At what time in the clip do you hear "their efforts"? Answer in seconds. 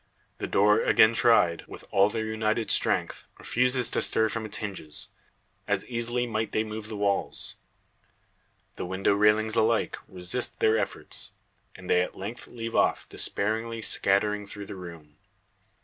10.59-11.33